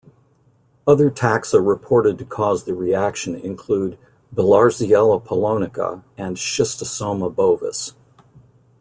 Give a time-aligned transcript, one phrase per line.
[0.87, 3.99] Other taxa reported to cause the reaction include
[4.33, 7.93] "Bilharziella polonica" and "Schistosoma bovis".